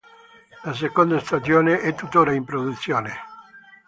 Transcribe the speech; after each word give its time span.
La 0.63 0.73
seconda 0.73 1.19
stagione 1.19 1.79
è 1.81 1.93
tuttora 1.93 2.33
in 2.33 2.43
produzione. 2.43 3.13